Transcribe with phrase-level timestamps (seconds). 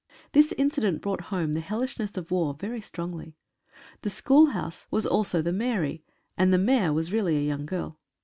[0.31, 3.35] This incident brought home the hellishness of war very strongly.
[4.01, 6.03] The schoolhouse was also the Mairie,
[6.35, 7.99] and the Maire was really a young girl.